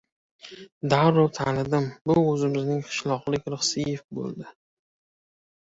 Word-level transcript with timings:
Darrov 0.93 1.29
tanidim, 1.39 1.85
bu 2.13 2.17
o‘zimizning 2.31 2.83
qishloqlik 2.89 3.49
Rixsiyev 3.57 4.05
bo‘ldi. 4.21 4.53